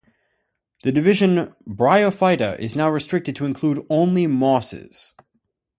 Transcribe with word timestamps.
The 0.81 0.91
division 0.91 1.53
Bryophyta 1.69 2.57
is 2.57 2.75
now 2.75 2.89
restricted 2.89 3.35
to 3.35 3.45
include 3.45 3.85
only 3.87 4.25
mosses. 4.25 5.13